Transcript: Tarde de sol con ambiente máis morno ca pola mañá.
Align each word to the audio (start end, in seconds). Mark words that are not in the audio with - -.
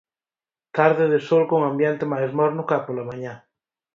Tarde 0.77 1.07
de 1.13 1.19
sol 1.27 1.43
con 1.51 1.59
ambiente 1.69 2.03
máis 2.13 2.31
morno 2.39 2.61
ca 2.69 2.77
pola 2.85 3.07
mañá. 3.09 3.33